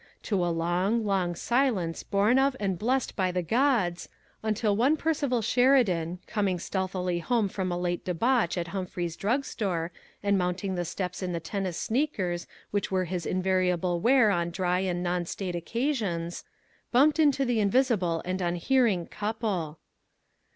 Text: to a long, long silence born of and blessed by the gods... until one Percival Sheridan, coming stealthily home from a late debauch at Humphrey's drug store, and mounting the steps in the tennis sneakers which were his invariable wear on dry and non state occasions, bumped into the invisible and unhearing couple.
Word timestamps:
to 0.23 0.43
a 0.43 0.49
long, 0.49 1.05
long 1.05 1.35
silence 1.35 2.01
born 2.01 2.39
of 2.39 2.55
and 2.59 2.79
blessed 2.79 3.15
by 3.15 3.31
the 3.31 3.43
gods... 3.43 4.09
until 4.41 4.75
one 4.75 4.97
Percival 4.97 5.43
Sheridan, 5.43 6.17
coming 6.25 6.57
stealthily 6.57 7.19
home 7.19 7.47
from 7.47 7.71
a 7.71 7.77
late 7.77 8.03
debauch 8.03 8.57
at 8.57 8.69
Humphrey's 8.69 9.15
drug 9.15 9.45
store, 9.45 9.91
and 10.23 10.39
mounting 10.39 10.73
the 10.73 10.85
steps 10.85 11.21
in 11.21 11.33
the 11.33 11.39
tennis 11.39 11.77
sneakers 11.77 12.47
which 12.71 12.89
were 12.89 13.05
his 13.05 13.27
invariable 13.27 13.99
wear 13.99 14.31
on 14.31 14.49
dry 14.49 14.79
and 14.79 15.03
non 15.03 15.25
state 15.27 15.55
occasions, 15.55 16.43
bumped 16.91 17.19
into 17.19 17.45
the 17.45 17.59
invisible 17.59 18.23
and 18.25 18.41
unhearing 18.41 19.05
couple. 19.05 19.77